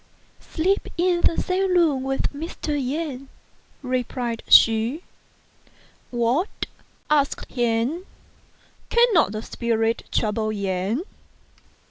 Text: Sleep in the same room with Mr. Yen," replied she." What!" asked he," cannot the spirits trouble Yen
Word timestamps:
Sleep 0.39 0.87
in 0.97 1.21
the 1.21 1.39
same 1.39 1.75
room 1.77 2.01
with 2.01 2.33
Mr. 2.33 2.69
Yen," 2.75 3.29
replied 3.83 4.41
she." 4.47 5.03
What!" 6.25 6.65
asked 7.11 7.51
he," 7.51 8.01
cannot 8.89 9.31
the 9.31 9.43
spirits 9.43 10.05
trouble 10.11 10.51
Yen 10.51 11.03